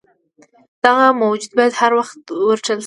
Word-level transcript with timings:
دغه 0.83 1.05
موجود 1.23 1.51
باید 1.57 1.73
هروخت 1.81 2.19
ورټل 2.49 2.77
شي. 2.77 2.79